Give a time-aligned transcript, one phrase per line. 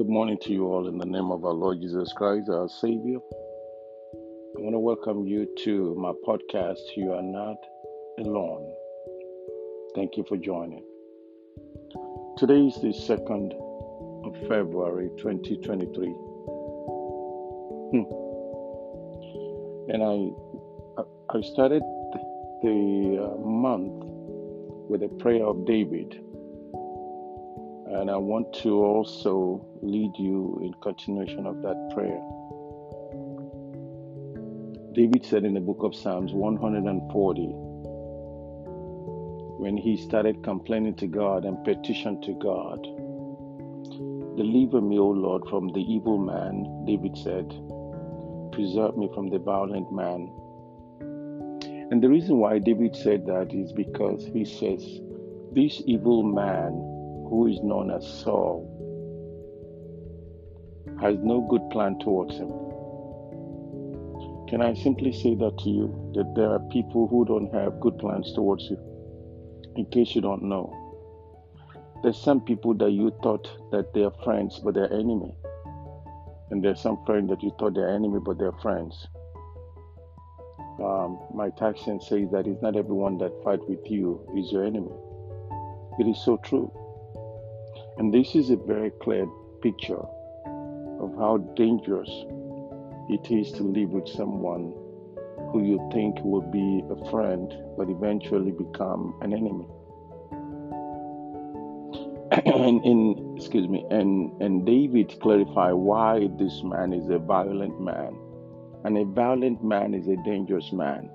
[0.00, 3.18] Good morning to you all in the name of our Lord Jesus Christ, our Savior.
[3.18, 7.58] I want to welcome you to my podcast, You Are Not
[8.18, 8.72] Alone.
[9.94, 10.82] Thank you for joining.
[12.38, 13.52] Today is the 2nd
[14.24, 16.06] of February 2023.
[17.92, 18.06] Hmm.
[19.92, 20.32] And I,
[21.36, 21.82] I started
[22.62, 24.02] the uh, month
[24.88, 26.24] with a prayer of David
[28.00, 32.18] and I want to also lead you in continuation of that prayer.
[34.94, 37.42] David said in the book of Psalms 140,
[39.60, 42.82] when he started complaining to God and petitioned to God,
[44.38, 47.48] Deliver me, O Lord, from the evil man, David said.
[48.52, 50.32] Preserve me from the violent man.
[51.90, 54.82] And the reason why David said that is because he says,
[55.52, 56.89] This evil man
[57.30, 58.66] who is known as Saul,
[61.00, 62.50] has no good plan towards him.
[64.48, 67.98] Can I simply say that to you that there are people who don't have good
[67.98, 68.76] plans towards you?
[69.76, 70.74] In case you don't know,
[72.02, 75.32] there's some people that you thought that they're friends but they're enemy,
[76.50, 79.06] and there's some friends that you thought they're enemy but they're friends.
[80.82, 84.90] Um, my taxation says that it's not everyone that fight with you is your enemy.
[86.00, 86.72] It is so true.
[88.00, 89.26] And this is a very clear
[89.60, 90.00] picture
[91.02, 92.08] of how dangerous
[93.10, 94.72] it is to live with someone
[95.52, 99.66] who you think will be a friend but eventually become an enemy.
[102.86, 108.16] and excuse me, and, and David clarified why this man is a violent man.
[108.82, 111.10] And a violent man is a dangerous man.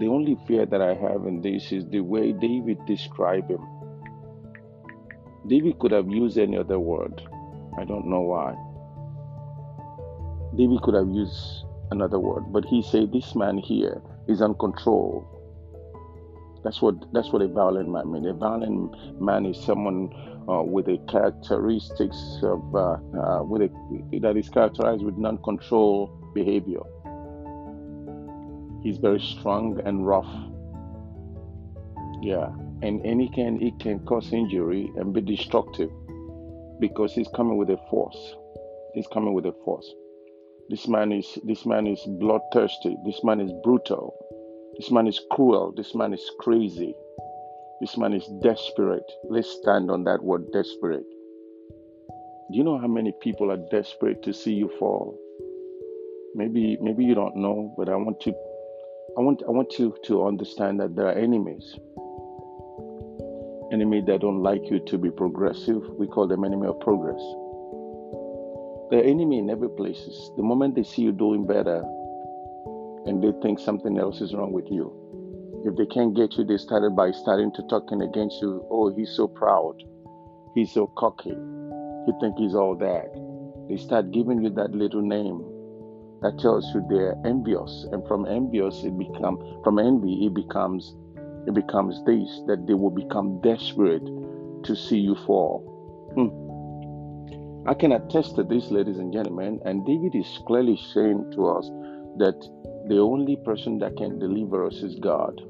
[0.00, 3.77] The only fear that I have in this is the way David described him
[5.48, 7.22] David could have used any other word.
[7.78, 8.54] I don't know why.
[10.56, 15.26] David could have used another word, but he said this man here is uncontrolled.
[16.64, 18.26] That's what that's what a violent man means.
[18.26, 20.12] A violent man is someone
[20.48, 26.80] uh, with a characteristics of uh, uh, with a that is characterized with non-control behavior.
[28.82, 30.28] He's very strong and rough.
[32.20, 32.50] Yeah,
[32.82, 35.90] and any can it can cause injury and be destructive
[36.80, 38.34] because he's coming with a force.
[38.94, 39.92] He's coming with a force.
[40.70, 42.96] This man is this man is bloodthirsty.
[43.04, 44.14] This man is brutal.
[44.78, 45.72] This man is cruel.
[45.76, 46.94] This man is crazy.
[47.80, 49.10] This man is desperate.
[49.28, 51.06] Let's stand on that word desperate.
[52.50, 55.18] Do you know how many people are desperate to see you fall?
[56.34, 58.30] Maybe maybe you don't know, but I want to
[59.16, 61.76] I want I want you to understand that there are enemies
[63.72, 67.20] enemy that don't like you to be progressive, we call them enemy of progress.
[68.90, 70.30] They're enemy in every places.
[70.36, 71.84] The moment they see you doing better
[73.06, 74.92] and they think something else is wrong with you,
[75.64, 78.64] if they can't get you, they started by starting to talking against you.
[78.70, 79.74] Oh, he's so proud.
[80.54, 81.36] He's so cocky.
[82.06, 83.10] He think he's all that.
[83.68, 85.44] They start giving you that little name
[86.22, 87.86] that tells you they're envious.
[87.92, 90.94] And from envious, it become from envy, it becomes
[91.46, 94.04] it becomes this that they will become desperate
[94.64, 95.64] to see you fall.
[96.14, 97.68] Hmm.
[97.68, 101.68] I can attest to this, ladies and gentlemen, and David is clearly saying to us
[102.16, 102.38] that
[102.88, 105.40] the only person that can deliver us is God.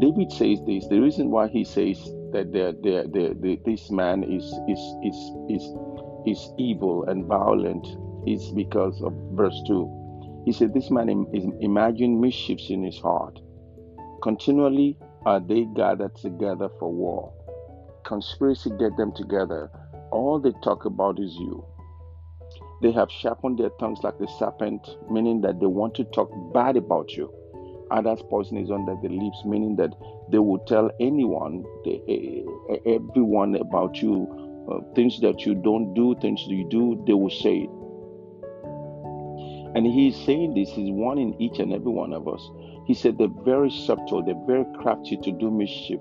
[0.00, 0.86] David says this.
[0.88, 1.98] The reason why he says
[2.32, 2.52] that
[3.64, 5.16] this man is, is, is,
[5.48, 5.74] is,
[6.26, 7.86] is evil and violent
[8.26, 10.42] is because of verse 2.
[10.44, 13.38] He said, This man is imagine mischiefs in his heart.
[14.22, 14.96] Continually
[15.26, 17.32] are they gathered together for war.
[18.04, 19.68] Conspiracy get them together.
[20.12, 21.64] All they talk about is you.
[22.82, 26.76] They have sharpened their tongues like the serpent, meaning that they want to talk bad
[26.76, 27.32] about you.
[27.90, 29.92] Adders' poison is under their lips, meaning that
[30.30, 31.64] they will tell anyone,
[32.86, 37.68] everyone about you, uh, things that you don't do, things you do, they will say.
[39.74, 42.48] And he is saying this, he's warning each and every one of us
[42.84, 46.00] he said they're very subtle, they're very crafty to do mischief.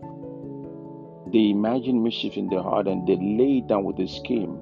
[1.32, 4.58] They imagine mischief in their heart and they lay it down with a scheme.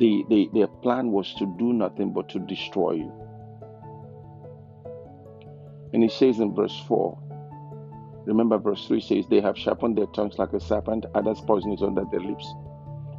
[0.00, 3.12] They, they, their plan was to do nothing but to destroy you.
[5.92, 7.16] And he says in verse 4,
[8.26, 11.82] remember verse 3 says, They have sharpened their tongues like a serpent, adders poison is
[11.82, 12.52] under their lips.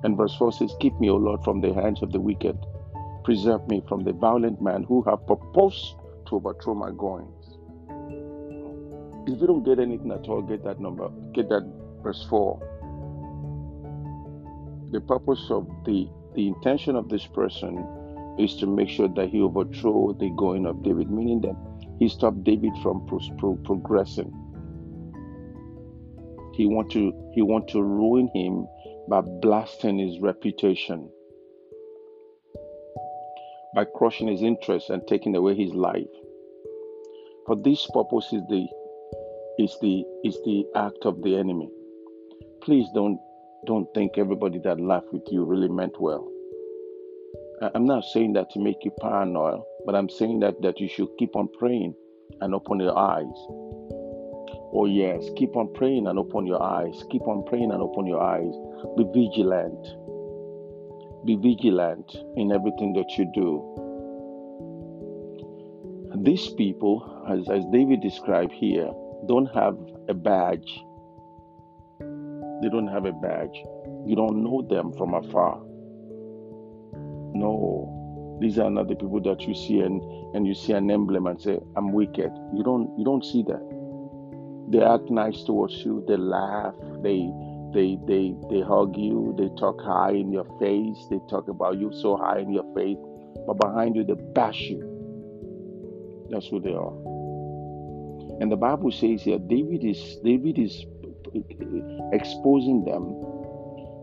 [0.03, 2.57] And verse 4 says, Keep me, O Lord, from the hands of the wicked.
[3.23, 5.95] Preserve me from the violent man who have proposed
[6.27, 7.44] to overthrow my goings.
[9.27, 11.63] If you don't get anything at all, get that number, get that
[12.03, 12.59] verse 4.
[14.91, 17.87] The purpose of the the intention of this person
[18.37, 21.55] is to make sure that he overthrow the going of David, meaning that
[21.97, 24.31] he stopped David from pro- pro- progressing.
[26.53, 28.67] He want to he want to ruin him
[29.09, 31.09] by blasting his reputation,
[33.73, 36.13] by crushing his interests and taking away his life.
[37.47, 38.67] For this purpose is the
[39.57, 41.69] is the is the act of the enemy.
[42.61, 43.19] Please don't
[43.65, 46.29] don't think everybody that laughed with you really meant well.
[47.73, 51.09] I'm not saying that to make you paranoid, but I'm saying that that you should
[51.17, 51.95] keep on praying
[52.41, 53.37] and open your eyes.
[54.77, 57.03] Oh yes, keep on praying and open your eyes.
[57.09, 58.53] Keep on praying and open your eyes.
[58.97, 59.87] Be vigilant.
[61.25, 63.71] Be vigilant in everything that you do.
[66.23, 68.91] These people, as, as David described here,
[69.27, 69.77] don't have
[70.07, 70.83] a badge.
[72.61, 73.55] They don't have a badge.
[74.05, 75.61] You don't know them from afar.
[77.33, 80.01] No, these are not the people that you see and,
[80.35, 82.31] and you see an emblem and say, I'm wicked.
[82.53, 83.61] You don't you don't see that.
[84.69, 87.29] They act nice towards you, they laugh, they
[87.73, 91.91] they they they hug you, they talk high in your face, they talk about you
[91.93, 92.97] so high in your face,
[93.45, 94.91] but behind you they bash you.
[96.29, 97.14] That's who they are.
[98.39, 100.85] And the Bible says here David is David is
[102.11, 103.15] exposing them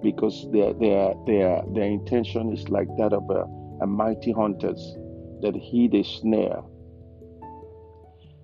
[0.03, 3.45] because their their their their intention is like that of a,
[3.83, 4.97] a mighty hunters
[5.43, 6.63] that hid a snare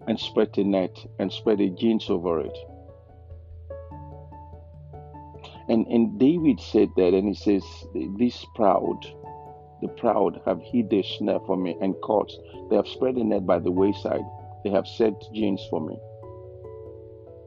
[0.07, 2.59] and spread a net and spread a jeans over it.
[5.69, 7.65] And and David said that, and he says,
[8.19, 8.99] "This proud,
[9.83, 12.33] the proud have hid their snare for me and caught.
[12.71, 14.25] They have spread a net by the wayside.
[14.65, 15.97] They have set jeans for me."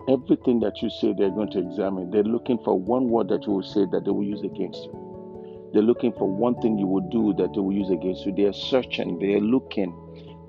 [0.07, 2.09] Everything that you say, they're going to examine.
[2.09, 5.69] They're looking for one word that you will say that they will use against you.
[5.73, 8.33] They're looking for one thing you will do that they will use against you.
[8.33, 9.93] They are searching, they are looking,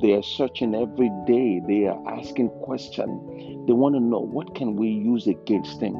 [0.02, 1.60] they are searching every day.
[1.68, 3.66] They are asking questions.
[3.68, 5.94] They want to know what can we use against him?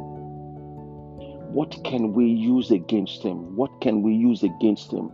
[1.55, 3.55] What can we use against him?
[3.55, 5.13] What can we use against him?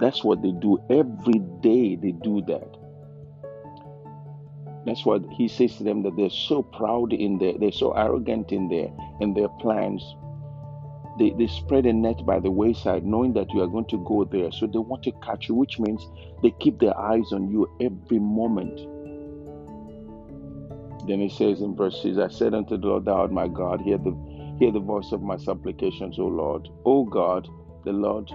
[0.00, 1.94] That's what they do every day.
[1.94, 2.66] They do that.
[4.86, 8.52] That's what he says to them that they're so proud in their, they're so arrogant
[8.52, 8.88] in their
[9.20, 10.02] in their plans.
[11.18, 14.24] They, they spread a net by the wayside, knowing that you are going to go
[14.24, 14.52] there.
[14.52, 16.06] So they want to catch you, which means
[16.42, 18.78] they keep their eyes on you every moment.
[21.08, 23.80] Then he says in verse 6, I said unto the Lord, Thou art my God,
[23.80, 24.14] hear the
[24.58, 26.68] hear the voice of my supplications, O Lord.
[26.84, 27.48] O God,
[27.84, 28.28] the Lord,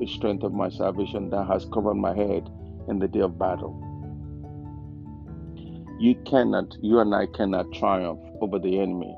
[0.00, 2.48] the strength of my salvation, thou hast covered my head
[2.88, 3.83] in the day of battle.
[5.98, 9.16] You cannot, you and I cannot triumph over the enemy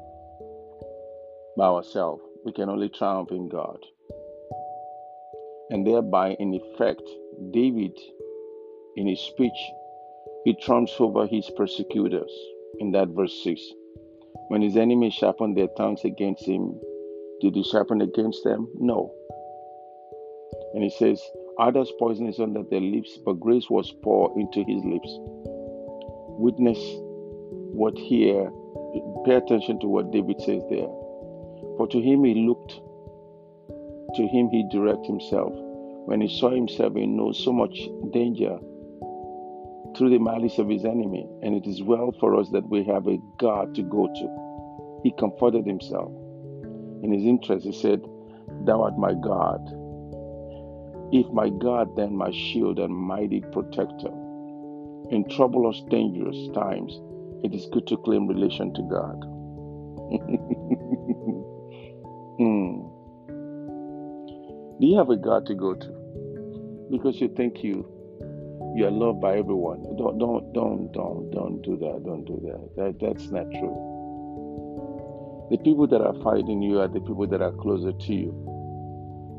[1.57, 2.23] by ourselves.
[2.45, 3.79] We can only triumph in God.
[5.71, 7.03] And thereby, in effect,
[7.51, 7.99] David,
[8.97, 9.57] in his speech,
[10.45, 12.31] he trumps over his persecutors
[12.79, 13.61] in that verse 6.
[14.49, 16.79] When his enemies sharpened their tongues against him,
[17.41, 18.69] did he sharpen against them?
[18.79, 19.15] No.
[20.75, 21.23] And he says,
[21.59, 25.19] Adders poison is under their lips, but grace was poured into his lips
[26.39, 26.79] witness
[27.73, 28.51] what here,
[29.25, 30.89] pay attention to what David says there.
[31.77, 32.81] For to him he looked,
[34.17, 35.53] to him he directed himself.
[36.07, 37.77] When he saw himself in no so much
[38.13, 38.59] danger
[39.97, 43.07] through the malice of his enemy, and it is well for us that we have
[43.09, 45.01] a God to go to.
[45.03, 46.13] He comforted himself.
[47.03, 48.01] In his interest, he said,
[48.65, 49.61] Thou art my God.
[51.13, 54.11] If my God, then my shield and mighty protector.
[55.11, 57.01] In troublous, dangerous times,
[57.45, 59.21] it is good to claim relation to God.
[62.41, 62.91] mm.
[64.81, 66.89] Do you have a God to go to?
[66.91, 67.87] Because you think you
[68.77, 69.85] you are loved by everyone.
[69.97, 72.03] Don't don't don't don't don't do that.
[72.05, 72.69] Don't do that.
[72.77, 73.93] That that's not true.
[75.51, 78.33] The people that are fighting you are the people that are closer to you.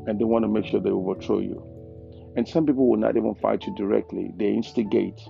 [0.08, 1.62] And they want to make sure they overthrow you.
[2.36, 4.32] And some people will not even fight you directly.
[4.36, 5.20] They instigate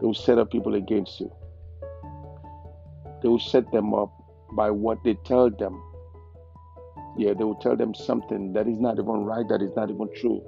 [0.00, 1.32] they will set up people against you.
[3.22, 4.12] They will set them up
[4.52, 5.82] by what they tell them.
[7.16, 10.08] Yeah, they will tell them something that is not even right, that is not even
[10.14, 10.42] true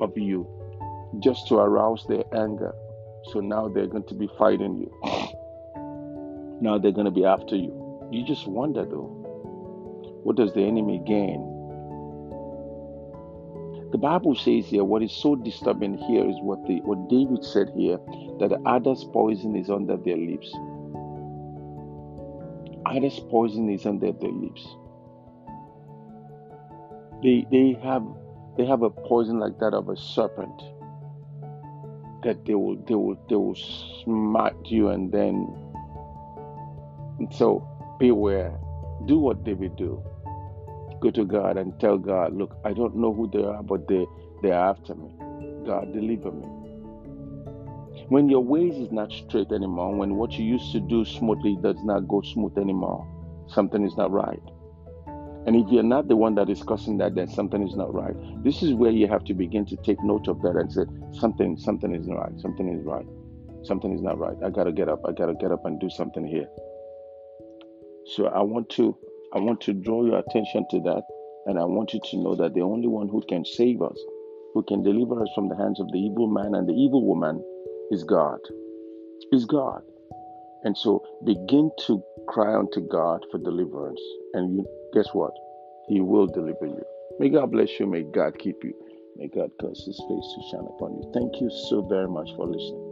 [0.00, 0.46] of you,
[1.20, 2.72] just to arouse their anger.
[3.32, 5.34] So now they're going to be fighting you.
[6.60, 8.08] Now they're going to be after you.
[8.10, 9.14] You just wonder though,
[10.24, 11.57] what does the enemy gain
[13.98, 17.72] the Bible says here, what is so disturbing here is what the what David said
[17.76, 17.98] here,
[18.38, 20.46] that the adders' poison is under their lips.
[22.86, 24.64] Adders' poison is under their lips.
[27.24, 28.06] They they have
[28.56, 30.62] they have a poison like that of a serpent
[32.22, 33.58] that they will they will they will
[34.04, 35.52] smite you and then
[37.18, 37.66] and so
[37.98, 38.56] beware.
[39.06, 40.00] Do what David do.
[41.00, 44.04] Go to God and tell God, look, I don't know who they are, but they
[44.42, 45.10] they're after me.
[45.66, 46.46] God, deliver me.
[48.08, 51.76] When your ways is not straight anymore, when what you used to do smoothly does
[51.84, 53.06] not go smooth anymore,
[53.48, 54.40] something is not right.
[55.46, 58.14] And if you're not the one that is causing that, then something is not right.
[58.44, 61.56] This is where you have to begin to take note of that and say, something,
[61.56, 63.06] something is not right, something is right,
[63.62, 64.36] something is not right.
[64.44, 66.48] I gotta get up, I gotta get up and do something here.
[68.16, 68.96] So I want to
[69.34, 71.02] I want to draw your attention to that,
[71.46, 73.98] and I want you to know that the only one who can save us,
[74.54, 77.44] who can deliver us from the hands of the evil man and the evil woman,
[77.90, 78.38] is God.
[79.32, 79.82] Is God.
[80.64, 84.00] And so begin to cry unto God for deliverance.
[84.32, 85.32] And you guess what?
[85.88, 86.82] He will deliver you.
[87.18, 87.86] May God bless you.
[87.86, 88.74] May God keep you.
[89.16, 91.10] May God cause his face to shine upon you.
[91.12, 92.87] Thank you so very much for listening.